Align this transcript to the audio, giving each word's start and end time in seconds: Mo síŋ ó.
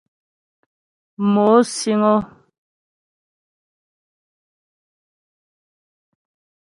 Mo 1.31 1.47
síŋ 1.75 2.01
ó. 2.13 2.15